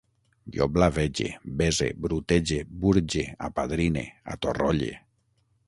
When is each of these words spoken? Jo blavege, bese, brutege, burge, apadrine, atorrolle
Jo 0.53 0.67
blavege, 0.77 1.27
bese, 1.59 1.89
brutege, 2.07 2.59
burge, 2.85 3.27
apadrine, 3.51 4.07
atorrolle 4.37 4.93